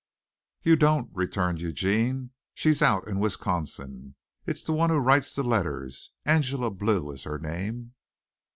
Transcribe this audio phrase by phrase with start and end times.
[0.63, 2.31] "You don't," returned Eugene.
[2.55, 4.15] "She's out in Wisconsin.
[4.47, 6.09] It's the one who writes the letters.
[6.25, 7.93] Angela Blue is her name."